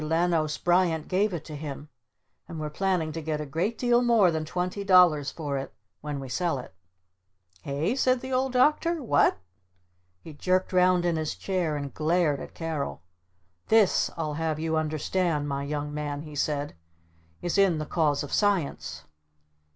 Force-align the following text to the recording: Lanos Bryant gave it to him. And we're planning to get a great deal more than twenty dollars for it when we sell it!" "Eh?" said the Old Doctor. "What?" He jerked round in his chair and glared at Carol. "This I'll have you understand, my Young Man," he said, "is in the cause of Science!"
Lanos 0.03 0.57
Bryant 0.57 1.07
gave 1.07 1.31
it 1.31 1.45
to 1.45 1.55
him. 1.55 1.87
And 2.47 2.59
we're 2.59 2.71
planning 2.71 3.11
to 3.11 3.21
get 3.21 3.39
a 3.39 3.45
great 3.45 3.77
deal 3.77 4.01
more 4.01 4.31
than 4.31 4.45
twenty 4.45 4.83
dollars 4.83 5.29
for 5.31 5.59
it 5.59 5.71
when 6.01 6.19
we 6.19 6.27
sell 6.27 6.57
it!" 6.57 6.73
"Eh?" 7.65 7.93
said 7.93 8.21
the 8.21 8.33
Old 8.33 8.51
Doctor. 8.51 9.03
"What?" 9.03 9.37
He 10.19 10.33
jerked 10.33 10.73
round 10.73 11.05
in 11.05 11.17
his 11.17 11.35
chair 11.35 11.75
and 11.75 11.93
glared 11.93 12.39
at 12.39 12.55
Carol. 12.55 13.03
"This 13.67 14.09
I'll 14.17 14.33
have 14.33 14.57
you 14.59 14.75
understand, 14.75 15.47
my 15.47 15.61
Young 15.63 15.93
Man," 15.93 16.23
he 16.23 16.33
said, 16.33 16.73
"is 17.43 17.59
in 17.59 17.77
the 17.77 17.85
cause 17.85 18.23
of 18.23 18.33
Science!" 18.33 19.03